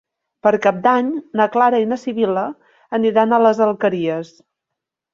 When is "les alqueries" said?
3.47-4.37